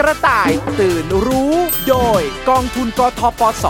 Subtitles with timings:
[0.00, 1.54] กระต่ายตื่นรู้
[1.88, 3.64] โดยกองทุนกทปส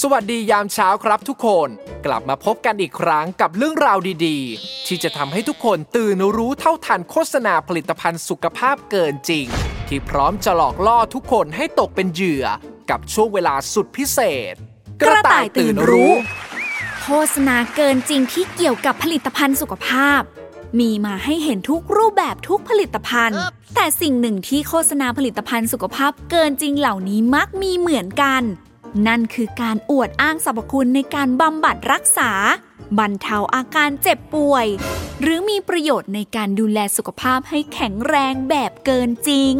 [0.00, 1.68] สวัสดียามเช้าครับทุกคน
[2.06, 9.46] กลับมาพบกันอีกครั้งกับเรื่องราวดีๆ ที่จะทำให้ทุกคนตื่นรู้เท่าทันโฆษณาผลิตภัณฑ์สุขภาพเกินจริง
[9.88, 12.46] ที่พร้อมจะหลอกล่อทุกคนให้ตกเป็นเหยื่อ
[12.90, 14.18] กับช่วงเวลาสุดพิเศ
[14.52, 14.54] ษ
[15.02, 16.12] กระต่ายตื่นรู้
[17.02, 20.22] โฆษณาเกินจริงที่เกี่ยวกับผลิตภัณฑ์สุขภาพ
[20.78, 23.38] มีมาให้เห็นทุกรูปแบบทุกผลิตภัณฑ์
[23.74, 28.42] แต่สิ่งหนึ่งที่โฆษณาผลิตภัณฑ์สุขภาพเกินจริงเหล่านี้มักมีเหมือนกัน
[29.06, 32.30] นั่นคือการอวดอ้างสรรพคุณในการบำบัดรักษา
[32.98, 34.66] บรรเทาอาการเจ็บป่วย
[35.20, 39.54] หรือมีประโยชน์ในการดูแลสุขภาพให้แข็งแรงแบบเกินจริง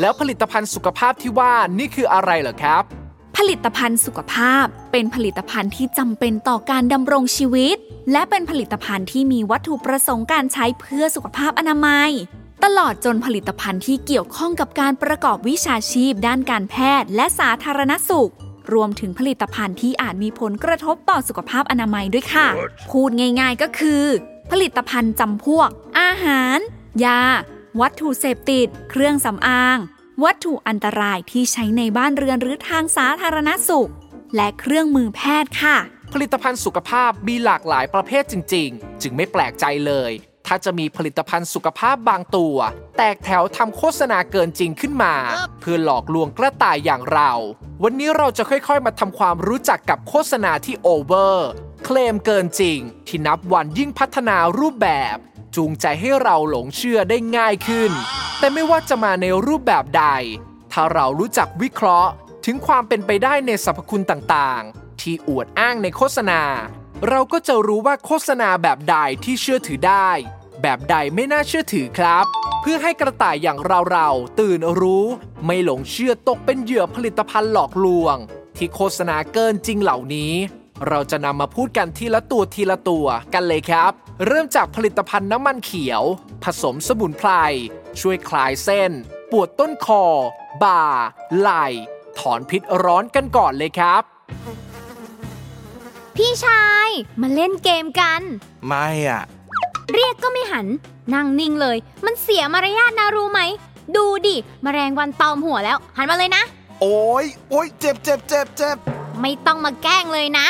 [0.00, 2.84] แล้วผลิตภัณฑ์สุขภาพที่ว่านี่คืออะไรเหรอครับ
[3.44, 7.76] ผลิตภัณฑ์สุขภาพ เป็นผลิตภัณฑ์ที่จำเป็นต่อการดำรงชีวิต
[8.12, 12.10] และเป็นผลิตภัณฑ์ที่มีวัตถุประสงค์การใช้เพื่อสุขภาพอนามัย
[12.64, 18.32] ตลอดจนผลิตภัณฑ์ที่เกี่ยวข้องกับการประกอบวิชาชีพ ด้านการแพทย์ และสาธารณสุข
[18.72, 22.48] รวมถึงผลิตภัณฑ์ที่อาจมีผลกระทบต่อสุขภาพอนามัยด้วยค่ะ
[22.90, 24.04] พูดง่าย ๆก็คือ
[24.50, 25.68] ผลิตภัณฑ์จำพวก
[26.00, 26.58] อาหาร
[27.04, 27.20] ยา
[27.80, 29.78] วัตถุเสพติด เครื่องสำอาง
[30.24, 33.90] วัตถุอันตรายที่ใช้ในบ้านเรือนหรือทางสาธารณสุข
[34.36, 35.76] และเครื่องมือแพทย์ค่ะ
[36.12, 40.10] ผลิตภัณฑ์สุขภาพมีหลากหลายประเภทจริง ๆ จึงไม่แปลกใจเลย
[40.46, 42.56] ถ้าจะมีผลิตภัณฑ์สุขภาพบางตัว
[42.96, 45.14] แตกแถวทำโฆษณาเกินจริงขึ้นมา
[45.60, 47.32] เพื่อหลอกลวงกระต่ายอย่างเรา
[47.82, 51.48] วันนี้เราจะค่อยๆ มาทำความรู้จักกับโฆษณาที่โอเวอร์
[51.84, 55.16] เคลมเกินจริง ที่นับวันยิ่งพัฒนารูปแบบ
[55.56, 57.90] จูงใจให้เราหลงเชื่อได้ง่ายขึ้น
[58.38, 60.04] แต่ไม่ว่าจะมาในรูปแบบใด
[60.72, 62.10] ถ้าเรารู้จักวิเคราะห์
[62.44, 66.42] ถึงความเป็นไปได้ในสรรพคุณต่างๆ ที่อวดอ้างในโฆษณา
[67.08, 70.10] เราก็จะรู้ว่าโฆษณาแบบใดที่เชื่อถือได้
[70.62, 72.26] แบบใดไม่น่าเชื่อถือครับ
[72.60, 73.58] เพื่อให้กระต่ายอย่าง
[73.90, 75.06] เราๆตื่นรู้
[75.44, 78.16] ไม่หลงเชื่อตกเป็นเหยื่อผลิตภัณฑ์หลอกลวง
[78.56, 80.34] ที่โฆษณาเกินจริงเหล่านี้
[80.88, 83.92] เราจะนำมาพูดกันทีละตัวทีละตัวกันเลยครับ
[84.26, 86.02] เริ่มจากผลิตภัณฑ์น้ำมันเขียว
[86.44, 87.30] ผสมสมุนไพร
[88.00, 88.90] ช่วยคลายเส้น
[89.30, 90.04] ปวดต้นคอ
[90.62, 90.84] บ่า
[91.38, 91.66] ไหล่
[92.18, 94.02] ถอนพิษร้อนกันก่อนเลยครับ
[96.16, 96.88] พี่ชาย
[97.20, 98.22] มาเล่นเกมกัน
[98.66, 99.22] ไม่อะ
[99.92, 100.66] เรียกก็ไม่หัน
[101.14, 103.40] นั่งนิ่งเลย มันเสียมารยาทนะรู้ไหม
[103.96, 106.42] ดูดิมแมลงวันตอมหัวแล้ว หันมาเลยนะ
[106.80, 108.76] โอ้ยโอ้ยเจ็บเจ็บเจ็บเจ็บ
[109.20, 110.46] ไม่ต้องมาแกล้งเลยนะ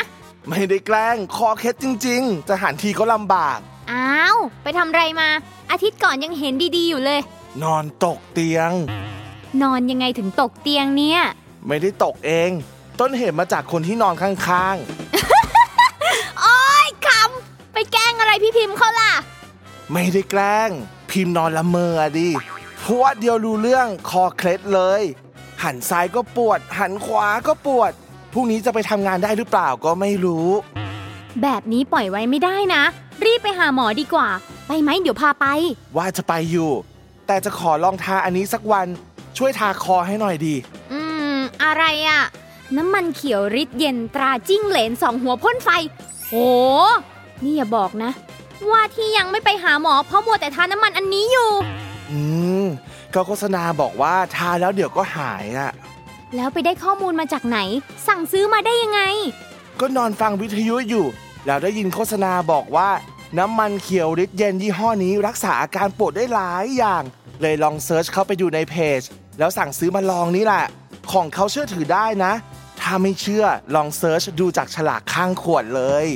[0.48, 3.58] ไม่ได้แกล้งคอเคล็ดจริง ๆ จะหันทีก็ลำบาก
[3.92, 5.28] อ้าว ไปทำไรมา
[5.70, 7.20] อาทิตย์ก่อนยังเห็นดีๆอยู่เลย
[7.62, 8.72] นอนตกเตียง
[9.62, 11.20] นอนยังไงถึงตกเตียงเนี่ย
[11.66, 12.50] ไม่ได้ตกเอง
[13.00, 14.76] ต้นเหตุมาจากคนที่นอนข้าง
[16.40, 19.12] โอ้ยคำไปแกล้งอะไรพี่พิมพ์เขาล่ะ
[19.54, 20.70] ๆ ไม่ได้แกล้ง
[21.10, 22.30] พิมพ์นอนละเมอดิ
[22.80, 25.02] เพราะว่าเดียวรู้เรื่องคอเคล็ดเลย
[25.62, 27.92] หันซ้ายก็ปวด หันขวาก็ปวด
[28.32, 30.48] พรุ่งนี้จะไปทำงานได้หรือเปล่าก็ไม่รู้
[31.42, 32.82] แบบนี้ปล่อยไว้ไม่ได้นะ
[33.24, 34.28] รีบไปหาหมอดีกว่า
[34.66, 35.46] ไปไหมเดี๋ยวพาไป
[35.96, 36.70] ว่าจะไปอยู่
[37.26, 38.86] แต่จะขอลองทาอันนี้สักวัน
[39.38, 40.54] ช่วยทาคอให้หน่อยดี
[40.92, 41.00] อื
[41.34, 42.22] ม อะไรอะ
[42.76, 45.68] น้ำมันเขียวริดเย็นตราจิ้งเหลนสองหัวพ่นไฟ
[46.30, 46.48] โอ้
[47.42, 48.10] นี่อย่าบอกนะ
[48.70, 51.50] ว่าที่ยังไม่ไปหาหมอเพราะมัวแต่ทาน้ำมันอันนี้อยู่
[52.10, 52.20] อื
[52.64, 52.66] ม
[53.14, 55.70] ก็โฆษณาบอกว่าทาแล้วเดี๋ยวก็หายอะ
[56.36, 57.58] แล้วไปได้ข้อมูลมาจากไหน
[58.06, 59.00] สั่งซื้อมาได้ยังไง
[59.80, 61.06] ก็นอนฟังวิทยุอยู่
[61.46, 62.90] แล้วได้ยินโฆษณาบอกว่า
[63.38, 67.02] น้ำมันเขียวฤทธิ์เย็นยี่ห้อนี้รักษาอาการปวดได้หลายอย่าง
[67.40, 69.00] เลยลองเซิร์ชเข้าไปดูในเพจ
[69.38, 70.64] แล้วสั่งซื้อมาลองนี่แหละ
[71.12, 72.32] ของเขาเชื่อถือได้นะ
[72.80, 76.06] ถ้าไม่เชื่อลองเซิร์ชดูจากฉลากข้างขวดเลย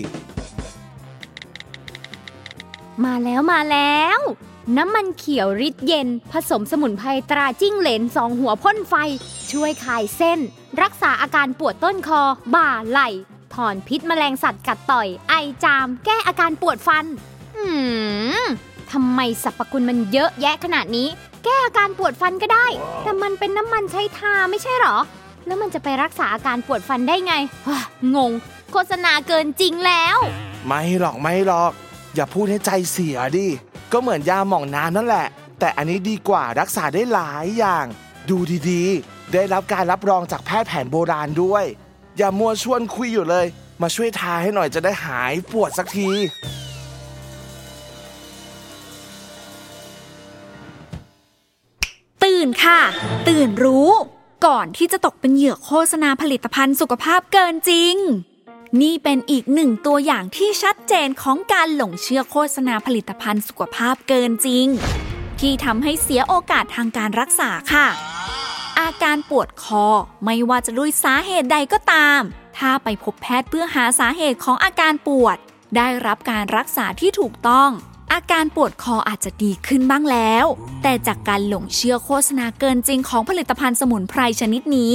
[3.05, 4.19] มาแล้วมาแล้ว
[4.79, 8.95] น้ำมันเขียวริดเย็น ผสมสมุนไพรตราจิ้งเหลนสองหัวพ่นไฟ
[9.53, 10.39] ช่วยคลายเส้น
[10.83, 12.23] รักษาอาการปวดต้นคอ
[12.55, 13.09] บ่าไหล่
[13.55, 17.05] ถอนพิษแมลงสัตว์กัดต่อย ไอจาม แก้อาการปวดฟัน
[17.57, 17.65] อื
[18.43, 18.45] ม
[18.93, 21.09] ทำไมสรรพคุณมันเยอะแยะขนาดนี้
[21.45, 22.67] แก้อาการปวดฟันก็ได้
[23.03, 24.97] แต่มันเป็นน้ำมันใช้ทาไม่ใช่หรอ
[25.47, 27.35] แล้วมันจะไปรักษาอาการปวดฟันได้ไง
[28.17, 28.33] งง
[28.73, 30.17] โฆษณาเกินจริงแล้ว
[30.67, 31.73] ไม่หรอกไม่หรอก
[32.15, 33.49] อย่าพูดให้ใจเสียดิ
[33.93, 35.27] ก็เหมือนยาหม่องน้ำนั่นแหละ
[35.59, 37.87] แต่อันนี้ดีกว่ารักษาได้หลายอย่าง
[38.31, 38.39] ดู
[38.71, 41.65] ดีๆ ได้รับการรับรองจากแพทย์แผนโบราณด้วย
[42.17, 43.47] อย่ามัวชวนคุยอยู่เลย
[43.83, 46.11] มาช่วยทาให้หน่อยจะได้หายปวดสักที
[52.25, 52.81] ตื่นค่ะ
[53.29, 53.91] ตื่นรู้
[54.47, 57.95] ก่อนที่จะตกเป็นเหยื่อโฆษณาผลิตภัณฑ์สุขภาพเกินจริง
[58.83, 64.67] นี่เป็นอีกหนึ่งตัวอย่างที่ชัดเจนของการหลงเชื่อโฆษณาผลิตภัณฑ์สุขภาพเกินจริง
[65.41, 67.87] ที่ทำให้เสียโอกาสทางการรักษาค่ะ
[68.81, 69.87] อาการปวดคอ
[70.25, 72.21] ไม่ว่าจะด้วยสาเหตุใดก็ตาม
[72.59, 75.37] ถ้าไปพบแพทย์เพื่อหาสาเหตุของอาการปวด
[75.77, 77.71] ได้รับการรักษาที่ถูกต้อง
[78.13, 80.47] อาการปวดคออาจจะดีขึ้นบ้างแล้ว
[80.83, 84.89] แต่จากการหลงเชื่อโฆษณาเกินจริงของผลิตภัณฑ์สมุนไพรชนิดนี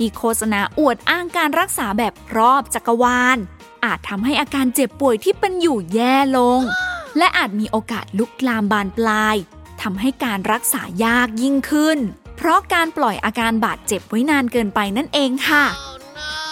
[0.00, 3.38] ที่โฆษณาอวดอ้างการรักษาแบบรอบจักรวาล
[3.84, 6.60] อาจทำให้อาการเจ็บป่วยที่เป็นอยู่แย่ลง
[7.18, 9.36] และอาจมีโอกาสลุกลามบานปลาย
[9.82, 11.98] ทำให้การรักษายากยิ่งขึ้น
[12.36, 15.64] เพราะการปล่อยอาการบาดเจ็บไว้นานเกินไปนั่นเองค่ะ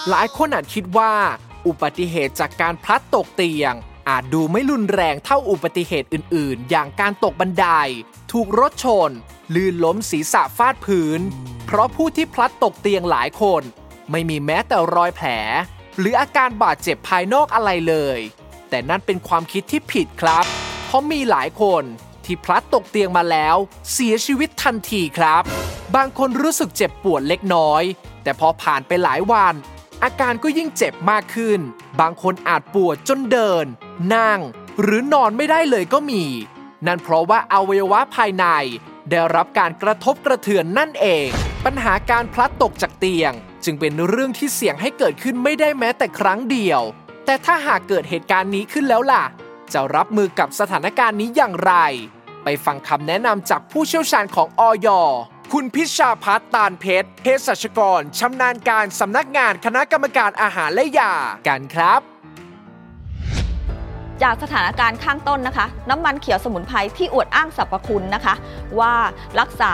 [0.09, 1.13] หลายคนอาจคิดว่า
[1.67, 3.75] อุบัติเหตุจากการพลัดตกเตียง
[4.09, 7.67] อาจดูไม่รุนแรงเท่าอุบัติเหตุอื่น ๆ อย่างการตกบันได
[8.33, 9.11] ถูกรถชน
[9.55, 11.21] ลื่นล้มศีรษะฟาดพื้น
[11.71, 13.63] เพราะผู้ที่พลัดตกเตียงหลายคน
[14.11, 15.29] ไม่มีแม้แต่รอยแผล
[15.99, 18.19] หรืออาการบาดเจ็บภายนอกอะไรเลย
[18.71, 20.45] แต่นั่นเป็นความคิดที่ผิดครับ
[20.87, 21.85] เพราะมีหลายคน
[22.25, 23.57] ที่พลัดตกเตียงมาแล้ว
[23.93, 25.43] เสียชีวิตทันทีครับ
[25.97, 27.83] บางคนรู้สึกเจ็บปวดเล็กน้อย
[28.23, 29.55] แต่พอผ่านไปหลายวัน
[30.03, 31.61] อาการก็ยิ่งเจ็บมากขึ้น
[32.01, 33.67] บางคนอาจปวดจนเดิน
[34.15, 34.41] นั่ง
[34.83, 36.25] หรือนอนไม่ได้เลยก็มี
[36.87, 38.47] นั่นเพราะว่าอวัยวะภายใน
[39.11, 41.31] ได้รับการกระทบกระเทือนนั่นเอง
[41.67, 43.33] ปัญหาการพลัดตกจากเตียง
[43.65, 46.81] จึงเป็นเรื่องที่เสี่ยงให้เกิดขึ้นไม่ได้แม้แต่ครั้งเดียว
[47.25, 49.25] แต่ถ้าหากเกิดเหตุการณ์นี้ขึ้นแล้วล่ะ
[49.73, 51.73] จะรับมือกับสถานการณ์นี้อย่างไร
[52.45, 54.89] ไปฟังคำแนะนำจากผู้เชี่ยวชาญของออย
[55.53, 61.13] คุณพิชาพัฒน์ตาลเพชรเภสัชกรชำนาญการสำนักงานคณะกรรมการอาหารและยา
[61.49, 62.18] กันครับ
[64.23, 68.35] จากสถานการณ์ข้างต้นนะคะ น้ำมันเขียวสมุนไพรที่อวดอ้างสรรพคุณนะคะ
[68.81, 68.95] ว่า
[69.41, 69.73] รักษา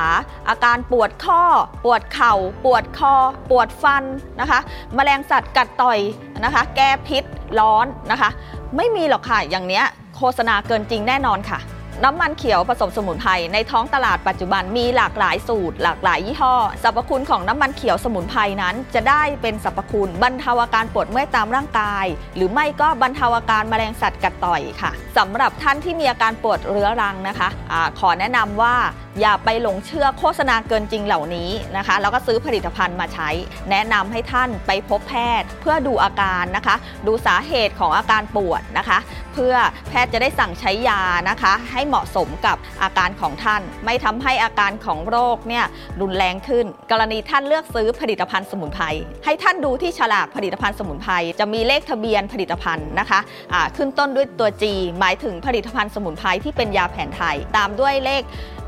[0.49, 1.43] อาการปวดข้อ
[1.85, 3.15] ปวดเข่า ปวดคอ
[3.51, 4.05] ปวดฟัน
[4.41, 4.61] นะคะ
[4.95, 5.99] แมลงสัตว์กัดต่อย
[6.45, 7.25] นะคะ แก้พิษ
[7.59, 8.31] ร้อนนะคะ
[8.77, 9.85] ไม่มีหรอกค่ะอย่างเนี้ย
[10.17, 11.59] โฆษณาเกินจริงแน่นอนค่ะ
[12.03, 22.07] น้ำมันเขียวผสมสมุนไพรในท้องตลาดปัจจุบันมีหลากหลายสูตร หลากหลายยี่ห้อสรรพคุณของน้ำมันเขียวสมุนไพรนั้น จะได้เป็นสรรพคุณบรรเทาอาการปวดเมื่อยตามร่างกาย
[22.37, 28.75] หรือไม่ก็บรรเทาอาการแมลงสัตว์กัดต่อยค่ะสำหรับท่านที่มีอาการปวดเรื้อรังนะคะอะขอแนะนำว่า
[29.21, 33.29] อย่าไปหลงเชื่อโฆษณาเกินจริงเหล่านี้นะคะ แล้วก็ซื้อผลิตภัณฑ์มาใช้
[33.71, 36.77] แนะนำให้ท่านไปพบแพทย์เพื่อดูอาการนะคะ
[37.07, 38.99] ดูสาเหตุของอาการปวดนะคะ
[39.35, 39.55] เพื่อ
[39.89, 45.65] แพทย์จะได้สั่งใช้ยานะคะ ให้เหมาะสมกับอาการของท่าน ไม่ทำให้อาการของโรคเนี่ย
[46.01, 48.85] รุนแรงขึ้น กรณีท่านเลือกซื้อผลิตภัณฑ์สมุนไพร
[49.25, 54.65] ให้ท่านดูที่ฉลากผลิตภัณฑ์สมุนไพรจะมีเลขทะเบียนผลิตภัณฑ์นะคะะขึ้นต้นด้วยตัว G
[55.01, 58.23] หมายถึงผลิตภัณฑ์สมุนไพรที่เป็นยาแผนไทย ตามด้วยเลข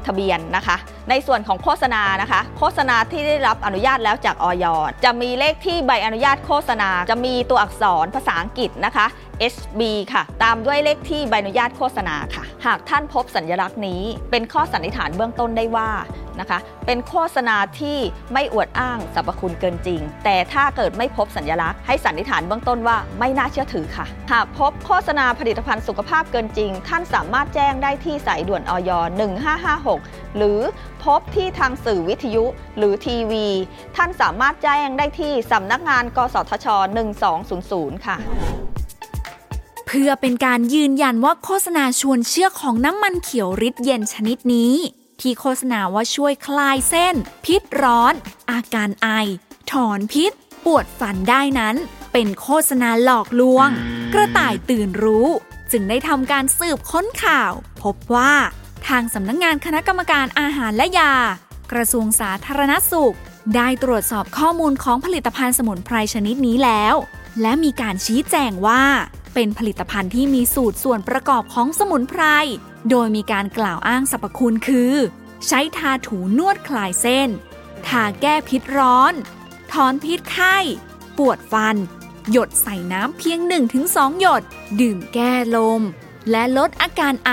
[0.06, 0.76] ทะเบียนนะคะ
[1.11, 4.64] ในส่วนของโฆษณานะคะ โฆษณาที่ได้รับอนุญาตแล้วจากออย
[5.05, 9.06] จะมีเลขที่ใบอนุญาตโฆษณา จะมีตัวอักษรภาษาอังกฤษนะคะ
[9.55, 9.81] HB
[10.12, 15.91] ค่ะ ตามด้วยเลขที่ใบอนุญาตโฆษณาค่ะ หากท่านพบสัญลักษณ์นี้ เป็นข้อสันนิษฐานเบื้องต้นได้ว่า
[16.41, 17.99] นะคะ เป็นโฆษณาที่
[18.32, 28.91] ไม่อวดอ้างสรรพคุณเกินจริง แต่ถ้าเกิดไม่พบสัญลักษณ์ให้สันนิษฐานเบื้องต้นว่าไม่น่าเชื่อถือค่ะ หากพบโฆษณาผลิตภัณฑ์สุขภาพเกินจริง ท่านสามารถแจ้งได้ที่สายด่วนออย
[29.50, 29.96] 1556
[30.37, 30.59] หรือ
[31.03, 32.45] พบที่ทางสื่อวิทยุ
[32.79, 33.47] หรือทีวี
[33.97, 36.67] ท่านสามารถแจ้งได้ที่สำนักงาน กสทช
[37.37, 38.17] 1200 ค่ะ
[39.87, 44.75] เพื่อเป็นการยืนยันว่าโฆษณาชวนเชื่อของน้ำมันเขียวฤทธิ์เย็นชนิดนี้
[45.21, 48.15] ที่โฆษณาว่าช่วยคลายเส้น พิษร้อน
[48.50, 49.09] อาการไอ
[49.73, 50.33] ถอนพิษ
[50.65, 51.76] ปวดฟันได้นั้น
[52.12, 53.69] เป็นโฆษณาหลอกลวง
[54.15, 55.29] กระต่ายตื่นรู้
[55.73, 58.33] จึงได้ทำการสืบค้นข่าว พบว่า
[58.88, 61.14] ทางสำนักงงานคณะกรรมการอาหารและยา
[61.73, 63.16] กระทรวงสาธารณสุข
[63.57, 66.95] ได้ตรวจสอบข้อมูลของผลิตภัณฑ์สมุนไพรชนิดนี้แล้ว
[67.43, 68.85] และมีการชี้แจงว่า
[69.35, 72.23] เป็นผลิตภัณฑ์ที่มีสูตรส่วนประกอบของสมุนไพร
[72.90, 74.95] โดยมีการกล่าวอ้างสรรพคุณคือ
[75.47, 77.28] ใช้ทาถูนวดคลายเส้น
[77.87, 79.12] ทาแก้พิษร้อน
[79.73, 80.57] ถอนพิษไข้
[81.19, 81.76] ปวดฟัน
[82.31, 83.38] หยดใส่น้ำเพียง
[83.81, 84.43] 1-2 หยด
[84.81, 85.83] ดื่มแก้ลม
[86.30, 87.33] และลดอาการไอ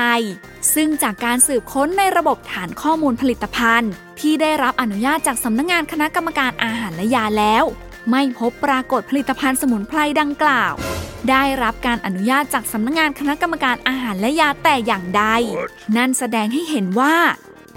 [0.74, 7.64] ซึ่งจากการสืบค้นในระบบฐานข้อมูลผลิตภัณฑ์ ที่ได้รับอนุญาตจากสำนักงงานคณะกรรมการอาหารและยาแล้ว
[8.12, 10.74] ไม่พบปรากฏผลิตภัณฑ์สมุนไพรดังกล่าว
[11.30, 15.24] ได้รับการอนุญาตจากสำนักงานคณะกรรมการอาหารและยาแต่อย่างใด
[15.98, 17.16] นั่นแสดงให้เห็นว่า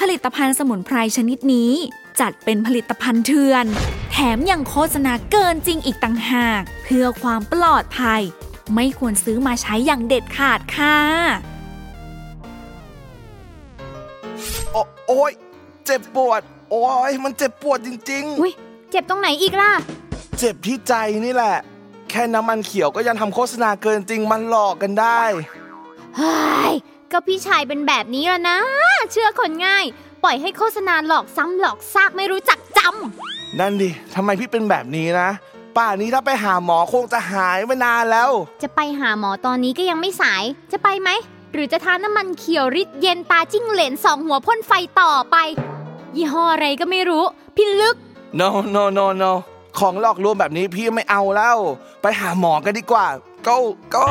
[0.00, 1.73] ผลิตภัณฑ์สมุนไพรชนิดนี้
[2.20, 3.66] จัดเป็นผลิตภัณฑ์เถื่อน
[4.12, 8.23] แถมยังโฆษณาเกินจริงอีกต่างหาก เพื่อความปลอดภัย
[8.75, 10.96] ไม่ควรซื้อมาใช้อย่างเด็ดขาดค่ะ
[14.73, 14.76] โอ
[15.08, 15.32] โอ้ย
[15.87, 18.52] เจ็บปวด โอ้ยมันเจ็บปวดจริง อุ้ย
[18.90, 19.73] เจ็บตรงไหนอีกล่ะ
[20.06, 20.94] ๆ เจ็บที่ใจ
[21.25, 21.56] นี่แหละ
[22.11, 25.23] แคค่น้ำมันเขียวก็ยังทำโฆษณาเกินจริงมันหลอกกันได้
[26.16, 26.73] เฮ้ย
[27.12, 28.58] ก็พี่ชายเป็นแบบนี้แล้วนะ
[29.12, 29.85] เชื่อคนง่าย
[30.25, 35.28] ปล่อยให้โฆษณาหลอกซ้ำหลอกซากไม่รู้จักจำนั่นดิทำไมพี่เป็นแบบนี้นะ
[35.76, 38.30] ป่านนี้ถ้าไปหาหมอคงจะหายไปนานแล้ว
[38.62, 40.42] จะไปหาหมอตอนนี้ก็ยังไม่สาย
[40.73, 41.11] จะไปไหม
[41.52, 45.37] หรือจะทานน้ำมันเขียวริดเย็นตาจิ้งเหลนสองหัวพ่นไฟต่อไป
[46.16, 47.25] ยี่ห้ออะไรก็ไม่รู้
[47.56, 47.97] พี่ลึก
[48.38, 49.33] no no no no
[49.78, 51.56] ของหลอกลวงแบบนี้พี่ไม่เอาแล้ว
[52.02, 53.06] ไปหาหมอกันดีกว่า
[53.47, 53.56] go
[53.95, 54.06] go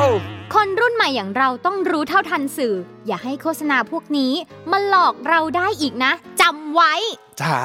[0.54, 2.74] คนรุ่นใหม่อย่างเราต้องรู้เท่าทันสื่อ
[3.06, 4.32] อย่าให้โฆษณาพวกนี้
[4.70, 6.92] มาหลอกเราได้อีกนะจำไว้
[7.40, 7.56] จ้า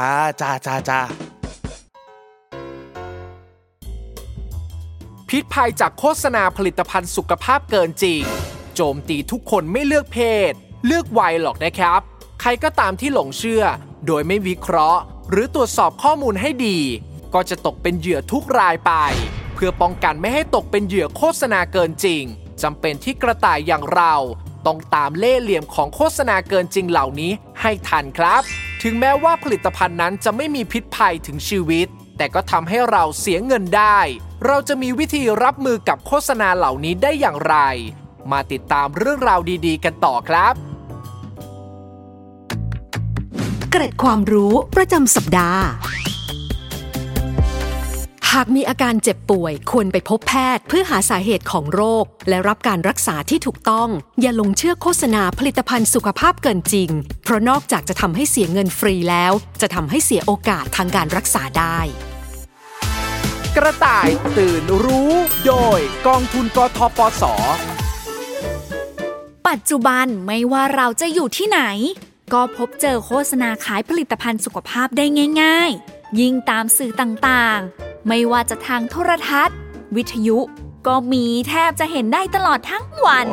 [0.42, 1.00] จ้าจ้าจ้า
[5.36, 8.22] พิษภัยจากโฆษณาผลิตภัณฑ์สุขภาพเกินจริง
[8.76, 10.20] โจมตีทุกคนไม่เลือกเพ
[10.50, 10.52] ศ
[10.86, 12.02] เลือกวัยหรอกนะครับ
[12.42, 13.64] ใครก็ตามที่หลงเชื่อ
[14.08, 16.80] โดยไม่วิเคราะห์ หรือตรวจสอบข้อมูลให้ดี
[17.34, 18.92] ก็จะตกเป็นเหยื่อทุกรายไป
[19.54, 22.24] เพื่อป้องกันไม่ให้ตกเป็นเหยื่อโฆษณาเกินจริง
[22.64, 24.16] จำเป็นที่กระต่ายอย่างเรา
[24.66, 28.42] ต้องตามเล่เหลี่ยมของโฆษณาเกินจริงเหล่านี้ให้ทันครับ
[28.84, 31.88] ถึงแม้ว่าผลิตภัณฑ์นั้นจะไม่มีพิษภัยถึงชีวิต
[32.22, 34.00] แต่ก็ทำให้เราเสียเงินได้
[34.46, 37.56] เราจะมีวิธีรับมือกับโฆษณาเหล่านี้ได้อย่างไร
[38.32, 40.54] มาติดตามเรื่องราวดีๆ กันต่อครับ
[43.72, 45.64] เกร็ดความรู้ประจำสัปดาห์
[48.36, 53.90] หากมีอาการเจ็บป่วย ควรไปพบแพทย์เพื่อหาสาเหตุของโรค และรับการรักษาที่ถูกต้อง
[54.22, 56.90] อย่าหลงเชื่อโฆษณาผลิตภัณฑ์สุขภาพเกินจริง
[57.24, 61.80] เพราะนอกจากจะทำให้เสียเงินฟรีแล้ว จะทำให้เสียโอกาสทางการรักษาได้
[63.58, 65.12] กระต่ายตื่นรู้
[65.46, 67.24] โดยกองทุนกทปส
[69.48, 71.62] ปัจจุบันไม่ว่าเราจะอยู่ที่ไหน
[72.34, 75.06] ก็พบเจอโฆษณาขายผลิตภัณฑ์สุขภาพได้
[75.42, 79.58] ง่าย ๆ ยิ่งตามสื่อต่างๆ ไม่ว่าจะทางโทรทัศน์
[79.96, 80.40] วิทยุ
[80.88, 83.28] ก็มีแทบจะเห็นได้ตลอดทั้งวัน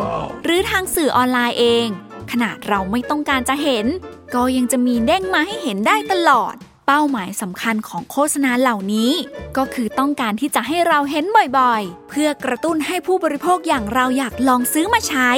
[0.44, 1.86] หรือทางสื่อออนไลน์เอง
[2.30, 3.86] ขนาดเราไม่ต้องการจะเห็น
[4.34, 6.56] ก็ยังจะมีเด้งมาให้เห็นได้ตลอด
[6.92, 9.12] เป้าหมายสำคัญของโฆษณาเหล่านี้
[9.56, 11.24] ก็คือต้องการที่จะให้เราเห็น
[11.58, 15.30] บ่อยๆ เพื่อกระตุ้นให้ผู้บริโภคอย่างเราอยากลองซื้อมาใช้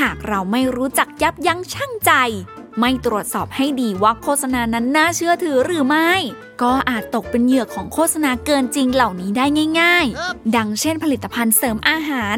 [0.00, 2.12] หากเราไม่รู้จักยับยั้งชั่งใจ
[2.80, 6.12] ไม่ตรวจสอบให้ดีว่าโฆษณานั้นน่าเชื่อถือหรือไม่
[6.62, 9.46] ก็อาจตกเป็นเหยื่อของโฆษณาเกินจริงเหล่านี้ได้
[9.80, 12.36] ง่าย ๆ ดังเช่นผลิตภัณฑ์เสริมอาหาร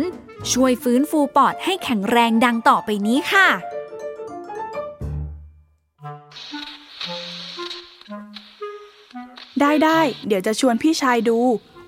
[0.52, 3.48] ช่วยฟื้นฟูปอดให้แข็งแรงดังต่อไปนี้ค่ะ
[9.68, 11.38] ได้ได้เดี๋ยวจะชวนพี่ชายดู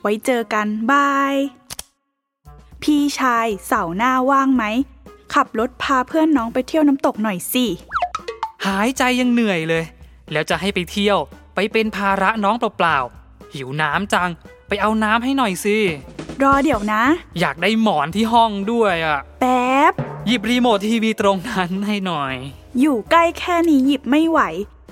[0.03, 1.35] ไว้เจอกันบาย
[2.83, 4.65] พี่ชายเสาร์หน้าว่างไหม
[5.35, 7.67] ขับรถพาเพื่อนน้องไปเที่ยวน้ำตกหน่อยสิ
[8.67, 9.85] หายใจยังเหนื่อยเลย
[10.33, 11.19] แล้วจะให้ไปเที่ยว
[11.55, 14.31] ไปเป็นภาระน้องเปล่าๆ หิวน้ำจัง
[14.69, 15.77] ไปเอาน้ำให้หน่อยสิ
[16.43, 17.03] รอเดี๋ยวนะ
[17.41, 19.93] อยากได้หมอนที่ห้องด้วยอะ แป๊บ
[20.27, 22.35] หยิบรีโมททีวีตรงนั้นให้หน่อย
[22.81, 24.41] อยู่ใกล้แค่นี้หยิบไม่ไหว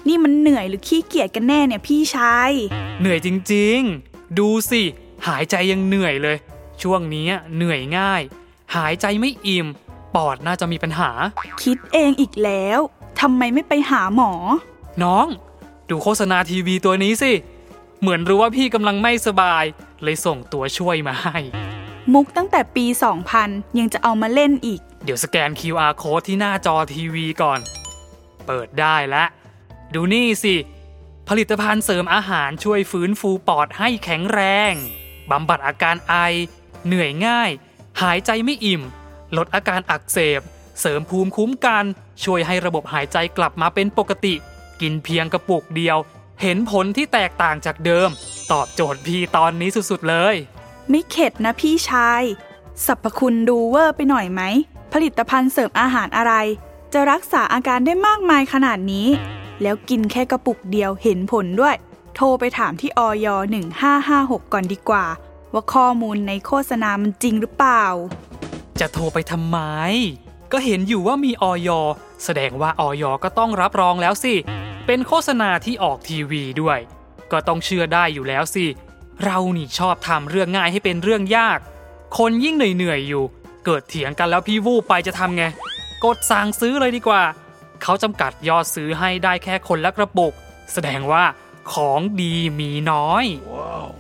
[0.09, 2.51] นี่มันเหนื่อยหรือขี้เกียจกันแน่เนี่ยพี่ชาย
[3.01, 4.83] เหนื่อยจริงๆ ดูสิ
[5.27, 6.37] หายใจยังเหนื่อยเลย
[6.83, 8.23] ช่วงนี้เหนื่อยง่าย
[8.77, 9.67] หายใจไม่อิ่ม
[10.15, 11.11] ปอดน่าจะมีปัญหา
[11.63, 12.81] คิดเองอีกแล้ว
[13.21, 14.33] ทำไมไม่ไปหาหมอ
[15.03, 15.27] น้อง
[15.91, 17.33] ดูโฆษณาทีวีตัวนี้สิ
[18.01, 19.65] เหมือนรู้ว่าพี่กำลังไม่สบาย
[20.03, 21.39] เลยส่งตัวช่วยมาให้
[22.13, 22.87] มุกตั้งแต่ปี
[23.33, 27.61] 2000 ยังจะเอามาเล่นอีก เดี๋ยวสแกน QR code ที่หน้าจอทีวีก่อน
[28.47, 29.29] เปิดได้แล้ว
[29.95, 30.55] ดูนี่สิ
[31.29, 34.41] ผลิตภัณฑ์เสริมอาหารช่วยฟื้นฟูปอดให้แข็งแร
[34.71, 34.73] ง
[35.31, 36.15] บำบัดอาการไอ
[36.87, 37.51] เหนื่อยง่าย
[38.03, 38.83] หายใจไม่อิ่ม
[39.37, 40.41] ลดอาการอักเสบ
[40.81, 41.85] เสริมภูมิคุ้มกัน
[42.25, 44.35] ช่วยให้ระบบหายใจกลับมาเป็นปกติ
[44.81, 45.99] กินเพียงกระปุกเดียว
[46.43, 48.09] เห็นผลที่แตกต่างจากเดิม
[48.53, 50.35] ตอบโจทย์พี่ตอนนี้สุดๆเลย
[50.91, 52.23] ไม่เข็ดนะพี่ชาย
[52.87, 54.43] สรรพคุณดูเวอร์ไปหน่อยไหม
[54.93, 56.33] ผลิตภัณฑ์เสริมอาหารอะไร
[56.93, 59.09] จะรักษาอาการได้มากมายขนาดนี้
[59.63, 61.75] แล้วกินแค่กระปุกเดียวเห็นผลด้วย
[62.17, 63.27] โทรไปถามที่ออย
[63.91, 65.07] 1556 ก่อนดีกว่า
[65.53, 67.85] ว่าข้อมูลในโฆษณามันจริงหรือเปล่า
[68.81, 69.59] จะโทรไปทำไม
[70.53, 71.69] ก็เห็นอยู่ว่ามีออย
[72.25, 74.35] แสดงว่าออยก็ต้องรับรองแล้วสิ
[74.87, 76.79] เป็นโฆษณาที่ออกทีวีด้วย
[77.33, 78.67] ก็ต้องเชื่อได้อยู่แล้วสิ
[79.25, 81.59] เรานี่ชอบทำเรื่องง่ายให้เป็นเรื่องยาก
[82.19, 83.25] คนยิ่งเหนื่อยๆอยู่
[83.65, 85.45] เกิดเถียงกันแล้วพี่วูบไปจะทำไง
[86.05, 87.23] กดสั่งซื้อเลยดีกว่า
[87.83, 90.33] เขาจำกัดยอดซื้อให้ได้แค่คนละกระปุก
[90.73, 91.25] แสดงว่า
[91.73, 93.25] ของดีมีน้อย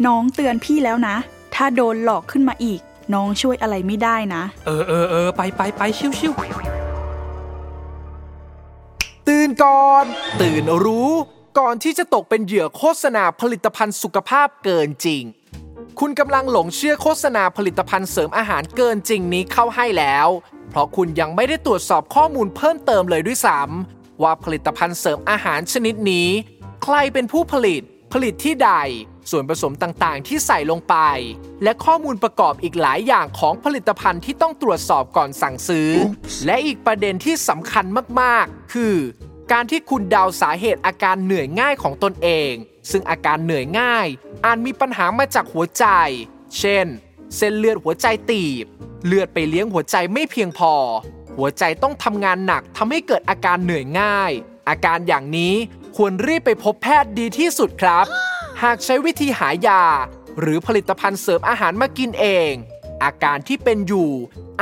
[0.07, 1.17] น้องเตือนพี่แล้วนะ
[1.55, 2.81] ถ้าโดนหลอกขึ้นมาอีก
[3.15, 6.33] น้องช่วยอะไรไม่ได้นะ เออเออเออไปไปไปชิวชิว
[9.29, 10.05] ตื่นก่อน
[10.41, 11.11] ตื่นรู้
[11.59, 15.23] ก่อนที่จะตกเป็นเหยื่อโฆษณาผลิตภัณฑ์สุขภาพเกินจริง
[16.01, 20.29] คุณกำลังหลงเชื่อโฆษณาผลิตภัณฑ์เสริมอาหารเกินจริงนี้เข้าให้แล้ว
[20.71, 26.29] เพราะคุณยังไม่ได้ตรวจสอบข้อมูลเพิ่มเติมเลยด้วยซ้ำว่าผลิตภัณฑ์เสริมอาหารชนิดนี้
[26.83, 27.83] ใครเป็นผู้ผลิต
[28.13, 28.73] ผลิตที่ใด
[29.31, 30.97] ส่วนผสมต่างๆ ที่ใส่ลงไป
[31.63, 35.91] และข้อมูลประกอบอีกหลายอย่างของผลิตภัณฑ์ที่ต้องตรวจสอบก่อนสั่งซื้อ
[36.47, 37.85] และอีกประเด็นที่สำคัญ
[38.21, 38.97] มากๆ คือ
[39.53, 42.53] การที่คุณเดาสาเหตุอาการเหนื่อยง่ายของตนเอง
[42.91, 44.07] ซึ่งอาการเหนื่อยง่าย
[44.45, 45.85] อาจมีปัญหามาจากหัวใจ
[46.59, 46.87] เช่น
[47.37, 48.67] เส้นเลือดหัวใจตีบ
[49.05, 50.73] เลือดไปเลี้ยงหัวใจไม่เพียงพอ
[51.37, 54.33] หัวใจต้องทำงานหนักทำให้เกิดอาการเหนื่อยง่าย
[54.69, 55.55] อาการอย่างนี้
[55.97, 58.07] ควรรีบไปพบแพทย์ดีที่สุดครับ
[58.63, 59.83] หากใช้วิธีหายา
[60.41, 62.53] หรือผลิตภัณฑ์เสริมอาหารมากินเอง
[63.05, 64.11] อาการที่เป็นอยู่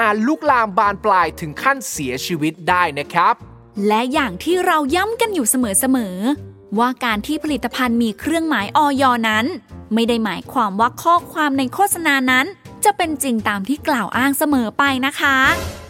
[0.01, 3.35] อาจลุกลามบานปลายถึงขั้นเสียชีวิตได้นะครับ
[3.87, 9.47] และอย่างที่เราย้ำกันอยู่เสมอๆว่าการที่ผลิตภัณฑ์มีเครื่องหมายออยนั้น
[9.95, 12.47] ไม่ได้หมายความว่าข้อความในโฆษณานั้น
[12.85, 15.37] จะเป็นจริงตามที่กล่าวอ้างเสมอไปนะคะ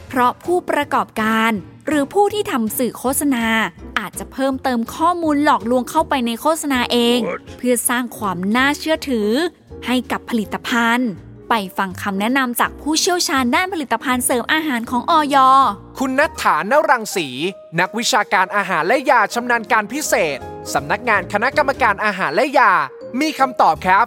[0.08, 1.50] เพราะผู้ประกอบการ
[1.86, 3.46] หรือผู้ที่ทำสื่อโฆษณา
[3.98, 7.18] อาจจะเพิ่มเติมข้อมูลหลอกลวงเข้าไปในโฆษณาเอง
[7.56, 9.30] เพื่อสร้างความน่าเชื่อถือ
[9.86, 11.10] ให้กับผลิตภัณฑ์
[11.48, 15.36] ไปฟังคำแนะนำจากผู้เชี่ยวชาญด้านผลิตภัณฑ์เสริมอาหารของออย
[15.98, 17.28] คุณนัทฐานรังสี
[17.80, 20.38] นักวิชาการอาหารและยาชำนาญการพิเศษ
[20.74, 22.72] สำนักงานคณะกรรมการอาหารและยา
[23.20, 24.06] มีคำตอบครับ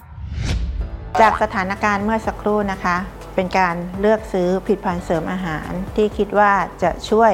[1.22, 2.98] จากสถานการณ์เมื่อสักครู่นะคะ
[3.36, 7.34] เป็นการเลือกซื้อผลิตภัณฑ์เสริมอาหาร ที่คิดว่าจะช่วย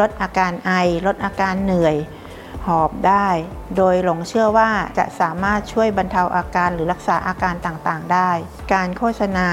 [0.00, 0.72] ลดอาการไอ
[1.06, 1.96] ลดอาการเหนื่อย
[2.66, 3.28] หอบได้
[3.76, 8.30] โดยหลงเชื่อว่าจะสามารถช่วยบรรเทาอาการหรือรักษาอาการต่างๆ ได้
[8.72, 9.48] การโฆษณา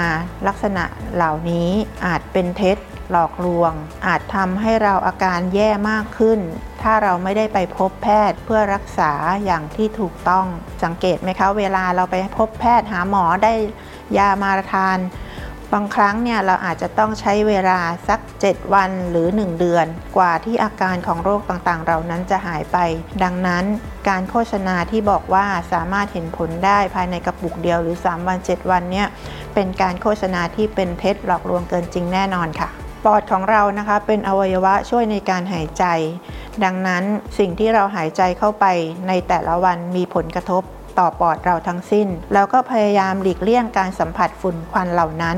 [0.47, 1.69] ลักษณะเหล่านี้
[2.05, 2.77] อาจเป็นเท็จ
[3.11, 3.73] หลอกลวง
[4.05, 6.39] อาจทำให้เราอาการแย่มากขึ้น
[6.81, 9.11] ถ้าเราไม่ได้ไปพบแพทย์เพื่อรักษา
[9.45, 10.45] อย่างที่ถูกต้อง
[10.83, 13.53] สังเกตไหมคะ เวลาเราไปพบแพทย์หาหมอได้
[14.17, 14.99] ยามาทาน
[15.75, 19.85] บางครั้งเนี่ยเราอาจจะต้องใช้เวลาสัก 7 วันหรือ 1 เดือน
[20.17, 22.77] กว่าที่อาการของโรคต่างๆ เหล่านั้นจะหายไป
[23.23, 23.63] ดังนั้น
[24.09, 29.07] การโฆษณาที่บอกว่าสามารถเห็นผลได้ภายในกระปุกเดียวหรือ 3 วัน 7 วันเนี่ย
[29.53, 32.69] เป็นการโฆษณาที่เป็นเท็จหลอกลวงเกินจริงแน่นอนค่ะ
[33.05, 35.85] ปอดของเรานะคะเป็นอวัยวะช่วยในการหายใจ
[36.63, 37.03] ดังนั้น
[37.39, 38.65] สิ่งที่เราหายใจเข้าไป
[39.07, 40.63] ในแต่ละวันมีผลกระทบ
[40.99, 45.37] ต่อปอดเราทั้งสิ้น แล้วก็พยายามหลีกเลี่ยงการสัมผัสฝุ่นควันเหล่านั้น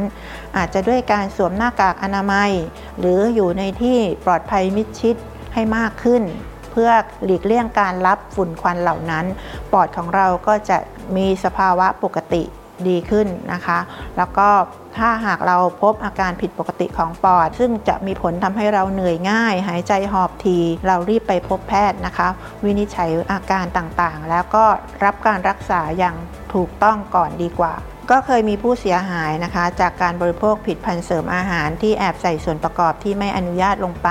[0.57, 2.51] อาจจะด้วยการสวมหน้ากากอนามัย
[2.99, 5.15] หรืออยู่ในที่ปลอดภัยมิดชิด
[5.53, 6.23] ให้มากขึ้น
[6.71, 6.89] เพื่อ
[7.25, 9.25] หลีกเลี่ยงการรับฝุ่นควันเหล่านั้น
[9.71, 10.77] ปอดของเราก็จะ
[11.15, 12.43] มีสภาวะปกติ
[12.87, 13.79] ดีขึ้นนะคะ
[14.17, 14.49] แล้วก็
[14.97, 22.27] ถ้าหากเราพบอาการผิดปกติของปอด ซึ่งจะมีผลทำให้เราเหนื่อยง่าย หายใจหอบที เรารีบไปพบแพทย์นะคะ
[22.63, 24.65] วินิจฉัยอาการต่างๆ แล้วก็
[25.03, 26.15] รับการรักษาอย่าง
[26.53, 27.73] ถูกต้องก่อนดีกว่า
[28.11, 34.09] ก็เคยมีผู้เสียหายนะคะ จากการบริโภคผิดพันธุ์เสริมอาหารที่แอบใส่ส่วนประกอบที่ไม่อนุญาตลงไป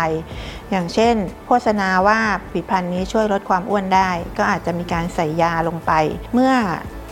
[0.70, 1.14] อย่างเช่น
[1.46, 2.18] โฆษณาว่า
[2.50, 5.92] ผลิตภัณฑ์นี้ช่วยลดความอ้วนได้ ก็อาจจะมีการใส่ยาลงไป
[6.34, 6.52] เมื่อ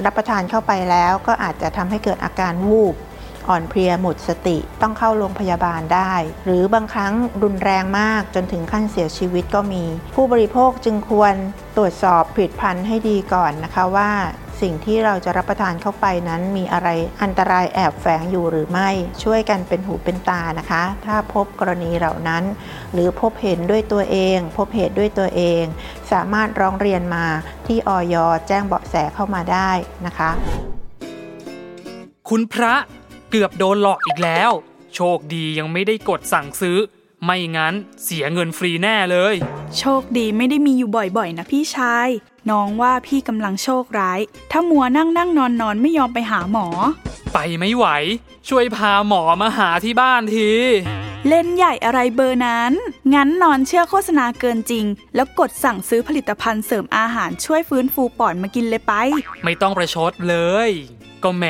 [0.05, 2.95] รับประทานเข้าไปแล้วก็อาจจะทำให้เกิดอาการวูบ
[3.49, 6.13] อ่อนเพลียหมดสติต้องเข้าโรงพยาบาลได้
[6.45, 11.35] หรือบางครั้งรุนแรงมากจนถึงขั้นเสียชีวิตก็มี ผู้บริโภคจึงควร
[11.77, 14.11] ตรวจสอบผลิตภัณฑ์ให้ดีก่อนนะคะว่า
[14.67, 16.89] สิ่งที่เราจะรับประทานเข้าไปนั้นมีอะไร
[17.23, 18.91] อันตรายแอบแฝงอยู่หรือไม่
[19.23, 22.45] ช่วยกันเป็นหูเป็นตานะคะ ถ้าพบกรณีเหล่านั้น
[22.93, 25.63] หรือพบเห็นด้วยตัวเอง พบเหตุด้วยตัวเอง
[26.13, 27.27] สามารถร้องเรียนมา
[27.67, 28.15] ที่ออย
[28.49, 29.71] แจ้งเบาะแสเข้ามาได้
[30.07, 30.31] นะคะ
[32.29, 32.75] คุณพระ
[33.31, 34.51] เกือบโดนหลอกอีกแล้ว
[34.95, 36.79] โชคดียังไม่ได้กดสั่งซื้อ
[37.25, 39.35] ไม่งั้นเสียเงินฟรีแน่เลย
[39.79, 42.09] โชคดีไม่ได้มีอยู่บ่อยๆ นะพี่ชาย
[42.51, 46.67] น้องว่าพี่กำลังโชคร้าย ถ้ามัวนั่งนั่งนอนนอนไม่ยอมไปหาหมอ
[47.33, 47.87] ไปไม่ไหว
[48.49, 50.51] ช่วยพาหมอมาหาที่บ้านที
[51.29, 52.73] เล่นใหญ่อะไรเบอร์นั้น
[53.15, 58.93] งั้นนอนเชื่อโฆษณาเกินจริง แล้วกดสั่งซื้อผลิตภัณฑ์เสริมอาหารช่วยฟื้นฟูปอดมากินเลยไป
[59.45, 60.37] ไม่ต้องประชดเล
[60.69, 60.71] ย
[61.23, 61.45] ก็แหม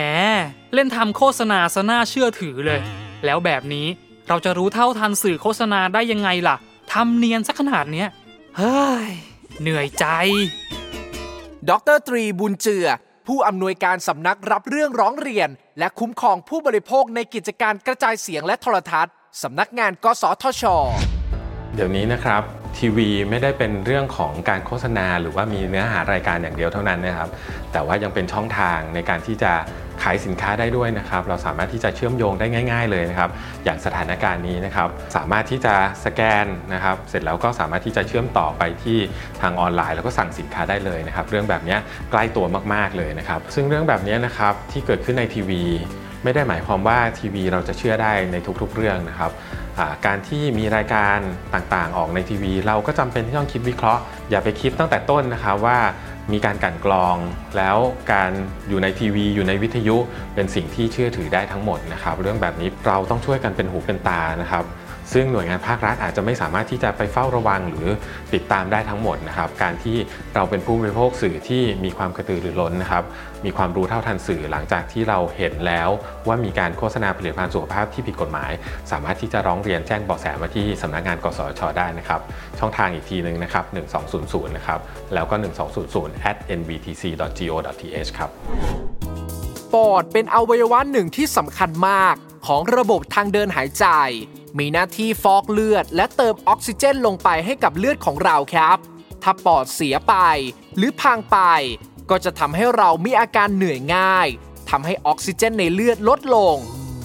[0.75, 2.81] เล่นทำโฆษณาซะน่าเชื่อถือเลย
[3.25, 3.87] แล้วแบบนี้
[4.29, 6.57] เราจะรู้เท่าทันสื่อโฆษณาได้ยังไงล่ะ
[6.93, 8.09] ทำเนียนสักขนาดเนี้ย
[8.59, 9.11] เฮ้ย
[9.61, 10.07] เหนื่อยใจ
[11.71, 12.87] ดรตรีบุญเจือ
[13.27, 20.65] ผู้อำนวยการสำนักรับเรื่องร้องเรียน และคุ้มครองผู้บริโภคในกิจการกระจายเสียงและโทรทัศน์สำนักงานกสทช
[21.75, 22.43] เดี๋ยวนี้นะครับ
[22.79, 27.29] ทีวีไม่ได้เป็นเรื่องของการโฆษณา หรือว่ามีเนื้อหารายการอย่างเดียวเท่านั้นนะครับ
[27.73, 29.53] แต่ว่ายังเป็นช่องทางในการที่จะ
[30.03, 33.31] ขายสินค้าได้ด้วยนะครับ เราสามารถที่จะเชื่อมโยงได้ง่าย ๆ เลยนะครับ
[33.65, 38.99] อย่างสถานการณ์นี้นะครับ สามารถที่จะสแกนนะครับ เสร็จแล้วก็สามารถที่จะเชื่อมต่อไปที่
[39.43, 41.77] ทางออนไลน์ แล้วก็สั่งสินค้าได้เลยนะครับ เรื่องแบบนี้
[42.11, 45.63] ใกล้ตัวมากๆเลยนะครับ ซึ่งเรื่องแบบนี้นะครับที่เกิดขึ้นในทีวี
[46.25, 49.33] ไม่ได้หมายความว่าทีวีเราจะเชื่อได้ในทุกๆเรื่องนะครับ
[50.07, 51.19] การที่มีรายการ
[51.55, 55.79] ต่างๆ ออกในทีวี เราก็จำเป็นที่ต้องคิดวิเคราะห์ อย่าไปคิดตั้งแต่ต้นนะครับว่า
[56.33, 57.17] มีการกันกรอง
[57.57, 57.77] แล้ว
[58.13, 58.31] การ
[58.69, 59.97] อยู่ในทีวี อยู่ในวิทยุ
[60.35, 64.65] เป็นสิ่งที่เชื่อถือได้ทั้งหมดนะครับ เรื่องแบบนี้เราต้องช่วยกันเป็นหูเป็นตานะครับ
[65.13, 67.89] ซึ่งหน่วยงานภาครัฐอาจจะไม่สามารถที่จะไปเฝ้าระวังหรือ
[68.35, 69.97] ติดตามได้ทั้งหมดนะครับ การที่
[70.35, 73.05] เราเป็นผู้บริโภคสื่อที่มีความกระตือรือร้นนะครับ
[73.45, 75.89] มีความรู้เท่าทันสื่อหลังจากที่เราเห็นแล้ว
[76.27, 78.53] ว่ามีการโฆษณาผลิตภัณฑ์สุขภาพที่ผิดกฎหมาย
[78.91, 82.21] สามารถที่จะร้องเรียนแจ้งเบาะแสมาที่สำนักงานกสชได้นะครับ
[82.59, 83.65] ช่องทางอีกทีหนึ่งนะครับ
[84.11, 84.81] 1200 นะครับ
[85.15, 85.35] แล้วก็
[85.83, 88.31] 1200 at nbtc.go.th ครับ
[89.75, 93.87] ปอดเป็นอวัยวะหนึ่งที่สำคัญมาก ของระบบทางเดินหายใจ
[94.59, 98.79] มีหน้าที่ฟอกเลือด และเติมออกซิเจนลงไปให้กับเลือดของเราครับ
[99.23, 100.15] ถ้าปอดเสียไป
[100.77, 101.39] หรือพังไป
[102.11, 104.29] ก็จะทำให้เรามีอาการเหนื่อยง่าย
[104.71, 106.57] ทำให้ออกซิเจนในเลือดลดลง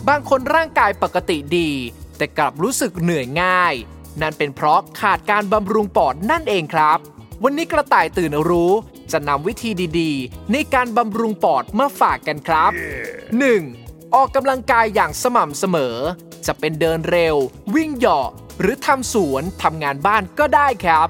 [0.07, 1.71] บางคนร่างกายปกติดี
[2.17, 3.73] แต่กลับรู้สึกเหนื่อยง่าย
[4.21, 6.99] นั่นเป็นเพราะขาดการบำรุงปอดนั่นเองครับ
[7.43, 8.71] วันนี้กระต่ายตื่นรู้
[9.11, 9.69] จะนำวิธี
[9.99, 13.84] ดีๆ ในการบำรุงปอดมาฝากกันครับ 1.
[14.17, 15.97] ออกกำลังกายอย่างสม่ำเสมอ
[16.45, 17.35] จะเป็นเดินเร็ว
[17.75, 21.07] วิ่งเหาะ หรือทำสวนทำงานบ้านก็ได้ครับ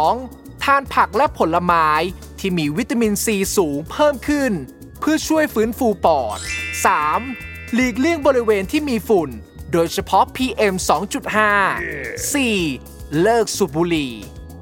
[0.00, 0.64] 2.
[0.64, 1.88] ทานผักและผลไม้
[2.38, 4.52] ที่มีวิตามินซีสูงเพิ่มขึ้น
[5.00, 6.38] เพื่อช่วยฟื้นฟูปอด
[7.06, 7.74] 3.
[7.74, 9.30] หลีกเลี่ยงบริเวณที่มีฝุ่น
[9.72, 10.74] โดยเฉพาะ PM
[11.54, 13.22] 2.5 4.
[13.22, 14.12] เลิกสูบบุหรี่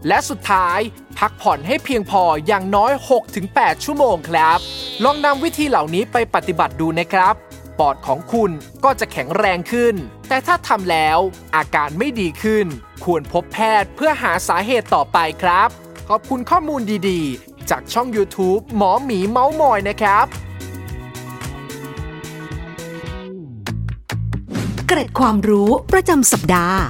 [0.08, 0.78] และสุดท้าย
[1.18, 2.92] พักผ่อนให้เพียงพออย่างน้อย
[3.38, 4.58] 6-8 ชั่วโมงครับ
[5.04, 7.34] ลองนำวิธีเหล่านี้ไปปฏิบัติดูนะครับ
[7.80, 8.50] ปอดของคุณ
[8.84, 9.94] ก็จะแข็งแรงขึ้น
[10.28, 11.18] แต่ถ้าทำแล้ว
[11.56, 12.66] อาการไม่ดีขึ้น
[13.04, 15.68] ควรพบแพทย์เพื่อหาสาเหตุต่อไปครับ
[16.08, 20.26] ขอบคุณข้อมูลดีๆ จากช่อง YouTube หมอหมีเมาส์มอยนะครับ
[24.86, 26.80] เกร็ดความรู้ประจำสัปดาห์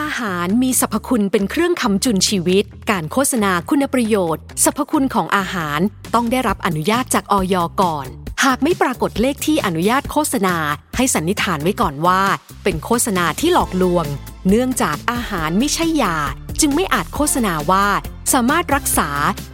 [0.00, 5.80] อาหารมีสรรพคุณเป็นเครื่องคำจุนชีวิต การโฆษณาคุณประโยชน์ สรรพคุณของอาหาร
[6.14, 8.06] ต้องได้รับอนุญาตจากออยก่อน
[8.44, 10.56] หากไม่ปรากฏเลขที่อนุญาตโฆษณา
[10.96, 12.22] ให้สันนิษฐานไว้ก่อนว่า
[12.64, 14.06] เป็นโฆษณาที่หลอกลวง
[14.48, 16.16] เนื่องจากอาหารไม่ใช่ยา
[16.60, 17.86] จึงไม่อาจโฆษณาว่า
[18.32, 19.10] สามารถรักษา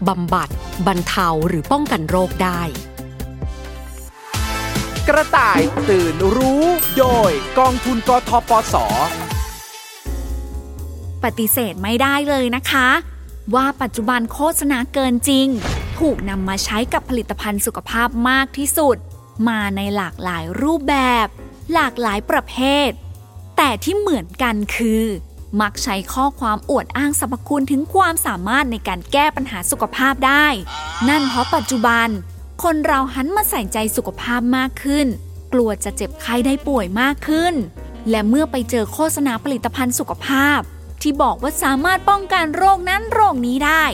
[0.09, 0.49] บำบัด
[0.87, 2.63] บรรเทาหรือป้องกันโรคได้
[5.09, 6.65] กระต่ายตื่นรู้
[6.99, 8.77] โดยกองทุนกทปส
[11.25, 12.89] ปฏิเสธไม่ได้เลยนะคะ
[13.55, 15.47] ว่าปัจจุบันโฆษณาเกินจริง
[15.99, 18.97] ถูกนำมาใช้กับผลิตภัณฑ์สุขภาพมากที่สุด
[19.49, 21.27] มาในหลากหลายรูปแบบ
[21.75, 22.55] หลากหลายประเภ
[22.89, 22.91] ท
[23.57, 25.05] แต่ที่เหมือนกันคือ
[25.61, 30.47] มักใช้ข้อความอวดอ้างสรรพคุณถึงความสามารถในการแก้ปัญหาสุขภาพได้
[31.09, 32.09] นั่นเพราะปัจจุบัน
[32.63, 35.07] คนเราหันมาใส่ใจสุขภาพมากขึ้น
[35.53, 37.55] กลัวจะเจ็บไข้ได้ป่วยมากขึ้น
[38.11, 40.61] และเมื่อไปเจอโฆษณาผลิตภัณฑ์สุขภาพ
[41.03, 43.85] ที่บอกว่าสามารถป้องกันโรคนั้นโรคนี้ได้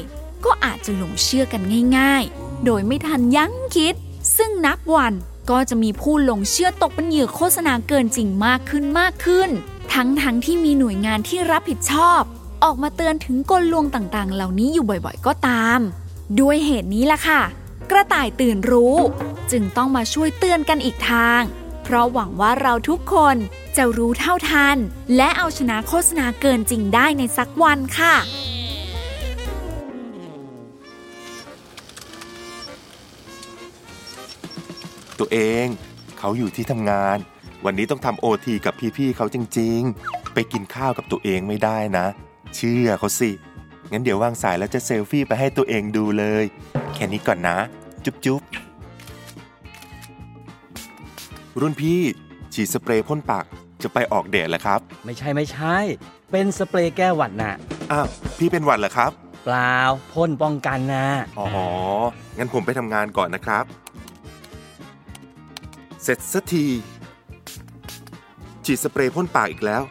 [0.45, 1.62] ก็อาจจะหลงเชื่อกัน
[1.99, 3.95] ง่าย ๆ โดยไม่ทันยั้งคิด
[4.37, 5.15] ซึ่งนับวัน
[5.51, 9.51] ก็จะมีผู้หลงเชื่อตกเป็นเหยื่อโฆษณาเกินจริงมากขึ้นมากขึ้น
[9.93, 12.23] ทั้งๆทที่มีหน่วยงานที่รับผิดชอบ
[12.65, 15.81] ออกมาเตือนถึงกลลวงต่างๆ เหล่านี้อยู่บ่อยๆ ก็ตาม
[16.41, 17.43] ด้วยเหตุนี้ล่ะค่ะ
[17.91, 18.97] กระต่ายตื่นรู้
[19.51, 21.41] จึงต้องมาช่วยเตือนกันอีกทาง
[21.83, 23.37] เพราะหวังว่าเราทุกคน
[23.77, 24.77] จะรู้เท่าทัน
[25.16, 28.14] และเอาชนะโฆษณาเกินจริงได้ในสักวันค่ะ
[35.18, 35.66] ตัวเอง
[36.18, 37.18] เขาอยู่ที่ทำงาน
[37.64, 42.07] วันนี้ต้องทำโอทีกับพี่ๆเขาจริงๆ ไปกินข้าวกับตัวเองไม่ได้นะ
[42.57, 43.31] เชื่อเขาสิ
[43.90, 46.45] งั้นเดี๋ยววางสายแล้วจะเซลฟี่ไปให้ตัวเองดูเลย
[46.95, 47.59] แค่นี้ก่อนนะ
[48.05, 48.42] จุ๊บจุ๊บ
[51.61, 52.01] รุ่นพี่
[52.55, 53.45] ฉีดสเปรย์พ่นปาก
[53.83, 55.77] จะไปออกเดทเหรอครับ ไม่ใช่ไม่ใช่
[56.33, 57.55] เป็นสเปรย์แก้หวัดน่ะ
[57.93, 58.07] อ้าว
[58.38, 59.11] พี่เป็นหวัดเหรอครับ
[59.45, 59.77] เปล่า
[60.12, 61.07] พ่นป้องกันนะ
[61.38, 61.47] อ๋อ
[62.38, 63.65] งั้นผมไปทำงานก่อนนะครับ
[66.03, 66.67] เสร็จสักที
[68.65, 69.83] ฉีดสเปรย์พ่นปากอีกแล้ว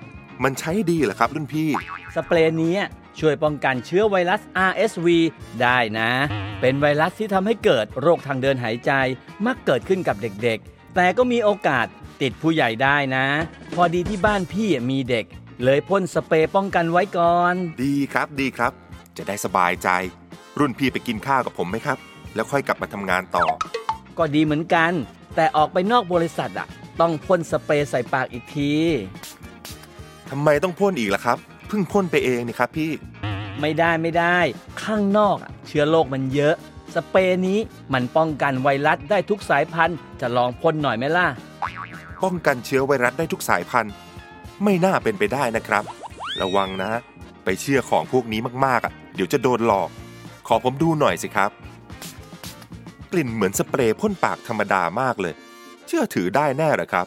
[0.43, 1.69] มันใช้ดีเหรอครับ รุ่นพี่
[2.15, 2.75] สเปรย์นี้
[3.19, 5.07] ช่วยป้องกันเชื้อไวรัส RSV
[5.61, 6.11] ได้นะ
[6.61, 8.91] เป็นไวรัสที่ทำให้เกิดโรคทางเดินหายใจ
[9.45, 11.85] มักเกิดขึ้นกับเด็กๆ แต่ก็มีโอกาส
[12.21, 13.25] ติดผู้ใหญ่ได้นะ
[13.75, 15.25] พอดีที่บ้านพี่มีเด็ก
[15.63, 18.71] เลยพ่นสเปรย์ป้องกันไว้ก่อน ดีครับดีครับ
[19.17, 19.89] จะได้สบายใจ
[20.59, 21.97] รุ่นพี่ไปกินข้าวกับผมไหมครับ
[22.35, 23.45] แล้วค่อยกลับมาทำงานต่อ
[24.17, 24.91] ก็ดีเหมือนกัน
[25.35, 26.67] แต่ออกไปนอกบริษัทอะ
[27.01, 28.73] ต้องพ่นสเปรย์ใส่ปากอีกที
[30.29, 32.91] ทำไมต้องพ่นอีกล่ะครับเพิ่งพ่นไปเองนี่ครับพี่
[33.61, 34.37] ไม่ได้ไม่ได้
[34.83, 36.55] ข้างนอกอะเชื้อโรคมันเยอะ
[36.95, 37.59] สเปรย์นี้
[37.93, 41.27] มันป้องกันไวรัสได้ทุกสายพันธุ์ จะลองพ่นหน่อยไหมล่ะ
[42.23, 43.93] ป้องกันเชื้อไวรัสได้ทุกสายพันธุ์
[44.63, 45.83] ไม่น่าเป็นไปได้นะครับ
[46.41, 46.91] ระวังนะ
[47.43, 49.89] ไปเชื่อของพวกนี้มากๆอะเดี๋ยวจะโดนหลอก
[50.47, 51.51] ขอผมดูหน่อยสิครับ
[53.11, 55.33] กลิ่นเหมือนสเปรย์พ่นปากธรรมดามากเลย
[55.87, 57.05] เชื่อถือได้แน่เหรอครับ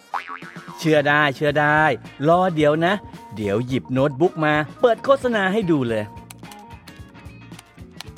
[0.79, 1.83] เชื่อได้เชื่อได้
[2.29, 2.95] รอเดี๋ยวนะ
[3.37, 6.03] เดี๋ยวหยิบโน้ตบุ๊กมา เปิดโฆษณาให้ดูเลย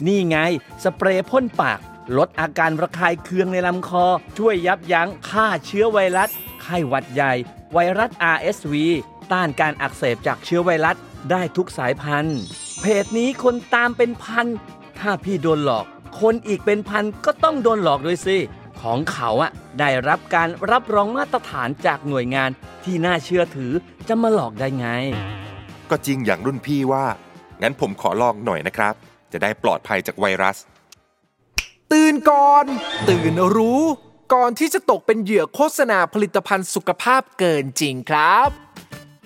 [0.06, 0.36] นี่ไง
[0.82, 1.80] สเปรย์พ่นปาก
[2.16, 4.04] ลดอาการระคายเคืองในลำคอ
[4.38, 6.30] ช่วยยับยั้งฆ่าเชื้อไวรัส
[6.62, 7.32] ไข้หวัดใหญ่
[7.72, 8.74] ไวรัส RSV
[9.32, 10.96] ต้านการอักเสบจากเชื้อไวรัส
[11.30, 12.40] ได้ทุกสายพันธุ์
[12.80, 14.46] เพจนี้คนตามเป็นพัน
[14.98, 15.86] ถ้าพี่โดนหลอก
[16.20, 18.36] คนอีกเป็นพันก็ต้องโดนหลอกด้วยสิ
[18.80, 22.50] ของเขาอะได้รับการรับรองมาตรฐานจากหน่วยงาน
[22.84, 23.72] ที่น่าเชื่อถือ
[24.08, 24.86] จะมาหลอกได้ไง
[25.90, 27.04] ก็จริงอย่างรุ่นพี่ว่า
[27.62, 28.94] งั้นผมขอลองหน่อยนะครับ
[29.36, 30.56] จะได้ปลอดภัยจากไวรัส
[31.92, 32.64] ตื่นก่อน
[33.08, 33.82] ตื่นรู้
[34.34, 38.48] ก่อนที่จะตกเป็นเหยื่อโฆษณาผลิตภัณฑ์สุขภาพเกินจริงครับ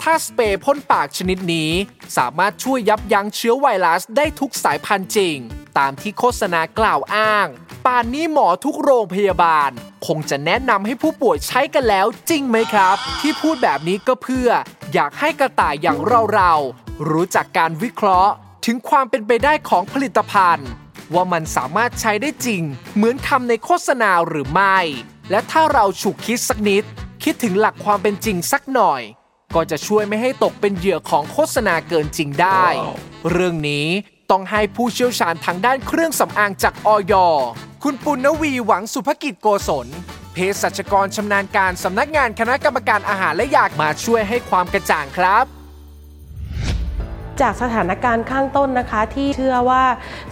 [0.03, 1.70] ถ้าสเปรย์พ่นปากชนิดนี้
[2.16, 5.37] สามารถช่วยยับยั้งเชื้อไวรัสได้ทุกสายพันธุ์จริง
[5.79, 7.46] ตามที่โฆษณากล่าวอ้าง
[7.87, 9.70] ป่านนี้หมอทุกโรงพยาบาล
[10.07, 14.49] คงจะแนะนำให้ผู้ป่วยใช้กันแล้วจริงไหมครับ ที่พูดแบบนี้ก็เพื่อ
[14.94, 15.99] อยากให้กระต่ายอย่าง
[16.35, 20.70] เราๆรู้จักการวิเคราะห์ ถึงความเป็นไปได้ของผลิตภัณฑ์
[21.14, 22.62] ว่ามันสามารถใช้ได้จริง
[22.94, 24.79] เหมือนคำในโฆษณาหรือไม่
[25.31, 26.85] และถ้าเราฉุกคิดสักนิด
[27.25, 29.03] คิดถึงหลักความเป็นจริงสักหน่อย
[29.55, 32.66] ก็จะช่วยไม่ให้ตกเป็นเหยื่อของโฆษณาเกินจริงได้
[33.31, 33.87] เรื่องนี้
[34.31, 37.14] ต้องให้ผู้เชี่ยวชาญทางด้านเครื่องสำอางจากออย
[37.83, 39.87] คุณปุณณวีหวังสุภกิจโกศล
[40.33, 45.60] เภสัชกรชำนาญการสำนักงานคณะกรรมการอาหารและยามาช่วยให้ความกระจ่างครับ
[47.42, 49.83] จากสถานการณ์ข้างต้นนะคะที่เชื่อว่า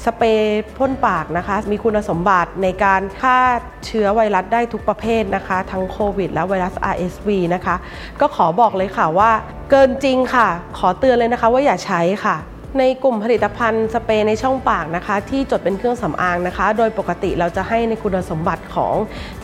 [0.05, 3.39] สเปรย์พ่นปากนะคะ มีคุณสมบัติในการฆ่า
[3.87, 7.77] เชื้อไวรัสได้ทุกประเภทนะคะ ทั้งโควิดและไวรัส RSV นะคะ
[8.21, 9.31] ก็ขอบอกเลยค่ะว่า
[9.71, 12.37] เกินจริงค่ะ ขอเตือนเลยนะคะว่าอย่าใช้ค่ะ
[12.79, 18.95] ในกลุ่มผลิตภัณฑ์สเปรย์ในช่องปากนะคะ ที่จดเป็นเครื่องสำอางนะคะ โดยปกติเราจะให้ในคุณสมบัติของ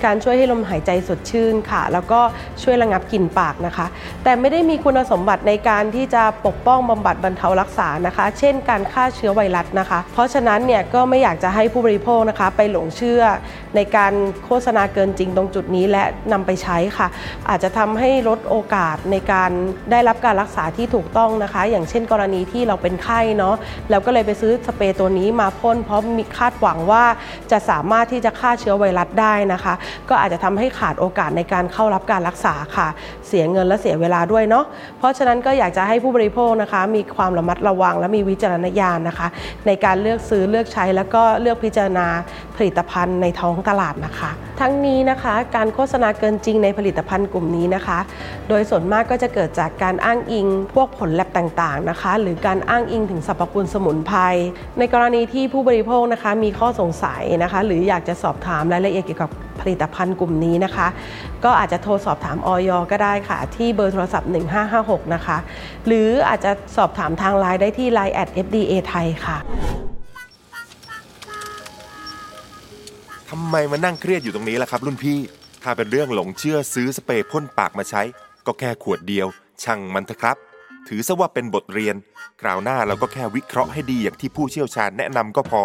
[0.04, 2.20] การช่วยให้ลมหายใจสดชื่นค่ะ แล้วก็
[2.62, 3.86] ช่วยระงับกลิ่นปากนะคะ
[4.24, 13.22] แต่ไม่ได้มีคุณสมบัติในการที่จะปกป้องบำบัดบรรเทารักษานะคะ เช่น การฆ่าเชื้อไวรัสนะคะ เพราะฉะนั้นเนี่ยก็ไม่อยากจะให้ผู้บริโภคนะคะ ไปหลงเชื่อ
[13.76, 14.12] ในการ
[14.44, 17.08] โฆษณาเกินจริงตรงจุดนี้และนำไปใช้ค่ะ
[17.48, 19.50] อาจจะทำให้ลดโอกาสในการ
[19.90, 23.54] ได้รับการรักษาที่ถูกต้องนะคะ อย่างเช่น กรณีที่เราเป็นไข้เนาะ
[23.90, 27.04] แล้วก็เลยไปซื้อสเปรย์ตัวนี้มาพ่นเพราะมีคาดหวังว่า
[27.50, 29.74] จะสามารถที่จะฆ่าเชื้อไวรัสได้นะคะ
[30.08, 32.88] ก็อาจจะทำให้ขาดโอกาสในการเข้ารับการรักษาค่ะ
[33.28, 34.64] เสียเงินและเสียเวลาด้วยเนาะ
[34.98, 39.28] เพราะฉะนั้นก็อยากจะให้ผู้บริโภคนะคะ มีความระมัดระวังและมีวิจารณญาณนะคะ
[39.66, 42.06] ในการเลือกซื้อเลือกใช้แล้วก็เลือกพิจารณา
[42.56, 47.98] ผลิตภัณฑ์ในท้องตลาดนะคะ ทั้งนี้นะคะการโฆษณาเกินจริงในผลิตภัณฑ์กลุ่มนี้นะคะ
[48.48, 54.18] โดยส่วนมากก็จะเกิดจากการอ้างอิงพวกผลแลบต่างๆนะคะ หรือการอ้างอิงถึงสรรพคุณสมุนไพร
[54.78, 60.86] ในกรณีที่ผู้บริโภคนะคะมีข้อสงสัยนะคะ หรืออยากจะสอบถามรายละเอียดเกี่ยวกับผลิตภัณฑ์กลุ่มนี้นะคะ
[61.44, 64.30] ก็อาจจะโทรสอบถามออยก็ได้ค่ะ ที่เบอร์โทรศัพท์
[64.70, 65.36] 1556 นะคะ
[65.86, 69.36] หรืออาจจะสอบถามทางไลน์ได้ที่ Line at FDA ไทยค่ะ
[73.30, 75.18] ทำไมมานั่งเครียดอยู่ตรงนี้ล่ะครับ รุ่นพี่
[75.62, 78.02] ถ้าเป็นเรื่องหลงเชื่อซื้อสเปรย์พ่นปากมาใช้
[78.46, 79.26] ก็แค่ขวดเดียว
[79.62, 80.36] ช่างมันเถอะครับ
[80.88, 81.96] ถือซะว่าเป็นบทเรียน
[82.40, 85.64] คราวหน้าเราก็แค่วิเคราะห์ให้ดีอย่างที่ผู้เชี่ยวชาญแนะนำก็พอ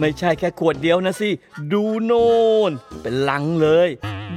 [0.00, 1.30] ไม่ใช่แค่ขวดเดียวนะสิ
[1.72, 2.30] ดูโน่
[2.70, 3.88] น เป็นลังเลย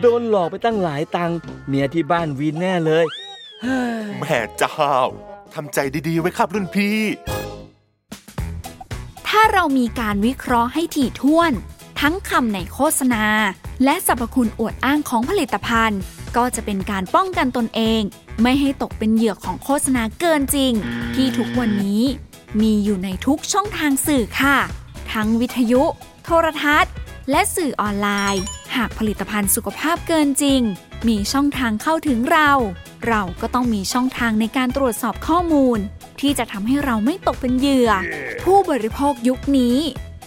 [0.01, 3.05] โดนหลอกไปตั้งหลายตังค์เมียที่บ้านวีนแน่เลย
[4.19, 4.75] แม่เจ้า
[5.53, 6.99] ทำใจดีๆไว้ครับรุ่นพี่
[9.27, 11.51] ถ้าเรามีการวิเคราะห์ให้ถี่ถ้วน
[12.01, 13.25] ทั้งคำในโฆษณา
[13.83, 16.01] และสรรพคุณอวดอ้างของผลิตภัณฑ์
[16.37, 18.01] ก็จะเป็นการป้องกันตนเอง
[18.41, 20.73] ไม่ให้ตกเป็นเหยื่อของโฆษณาเกินจริง
[21.15, 22.03] ที่ทุกวันนี้
[22.61, 24.57] มีอยู่ในทุกช่องทางสื่อค่ะ
[25.11, 25.83] ทั้งวิทยุ
[26.23, 26.93] โทรทัศน์
[27.31, 28.43] และสื่อออนไลน์
[28.75, 30.61] หากผลิตภัณฑ์สุขภาพเกินจริง
[31.07, 32.51] มีช่องทางเข้าถึงเรา
[33.07, 35.79] เราก็ต้องมีช่องทางในการตรวจสอบข้อมูล
[36.19, 37.91] ที่จะทำให้เราไม่ตกเป็นเหยื่อ
[38.43, 39.77] ผู้บริโภคยุคนี้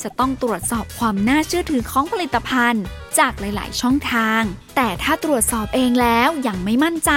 [0.03, 2.85] จะต้องตรวจสอบความน่าเชื่อถือของผลิตภัณฑ์
[3.19, 4.43] จากหลาย ๆ ช่องทาง
[4.77, 7.13] แต่ถ้าตรวจสอบเองแล้วยังไม่มั่นใจ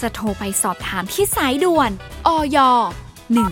[0.00, 1.90] จะโทรไปสอบถามที่สายด่วน
[2.26, 2.58] อย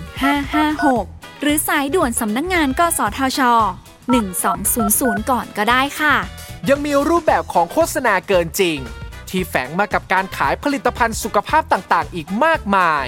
[0.05, 3.41] 1556 หรือสายด่วนสำนักงงานกสทช
[4.15, 6.17] 1200 ก่อนก็ได้ค่ะ
[6.69, 8.79] ยังมีรูปแบบของโฆษณาเกินจริง
[9.29, 13.07] ที่แฝงมากับการขายผลิตภัณฑ์สุขภาพต่างๆ อีกมากมาย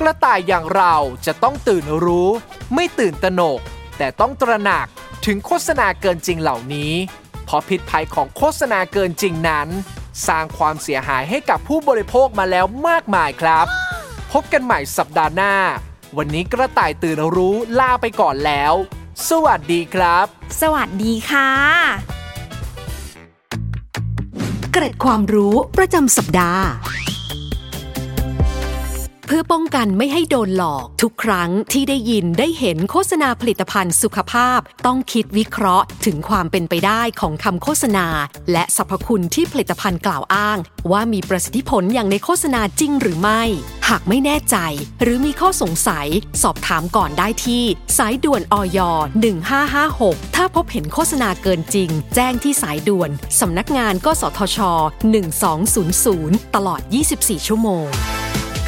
[0.00, 2.28] กระต่ายอย่างเราจะต้องตื่นรู้
[2.74, 3.60] ไม่ตื่นตระหนก
[3.98, 4.86] แต่ต้องตระหนัก
[5.26, 6.92] ถึงโฆษณาเกินจริงเหล่านี้
[7.44, 9.68] เพราะพิษภัยของโฆษณาเกินจริงนั้น
[10.26, 13.66] สร้างความเสียหายให้กับผู้บริโภคมาแล้วมากมายครับ
[14.32, 15.54] พบกันใหม่สัปดาห์หน้า
[16.16, 18.74] วันนี้กระต่ายตื่นรู้ลาไปก่อนแล้ว
[19.30, 20.26] สวัสดีครับ
[20.60, 21.50] สวัสดีค่ะ
[24.72, 26.64] เกร็ดความรู้ประจำสัปดาห์
[27.08, 38.06] เพื่อป้องกันไม่ให้โดนหลอก ทุกครั้งที่ได้ยินได้เห็นโฆษณาผลิตภัณฑ์สุขภาพ ต้องคิดวิเคราะห์ถึงความเป็นไปได้ของคำโฆษณา
[38.52, 40.58] และสรรพคุณที่ผลิตภัณฑ์กล่าวอ้าง
[40.90, 43.42] ว่ามีประสิทธิผลอย่างในโฆษณาจริงหรือไม่
[43.88, 44.56] หากไม่แน่ใจ
[45.02, 46.08] หรือมีข้อสงสัย
[46.42, 47.64] สอบถามก่อนได้ที่
[47.98, 48.78] สายด่วนอย
[49.58, 54.58] 1556 ถ้าพบเห็นโฆษณาเกินจริง แจ้งที่สายด่วนสำนักงานกสทช
[55.36, 56.80] 1200 ตลอด
[57.14, 57.88] 24 ชั่วโมง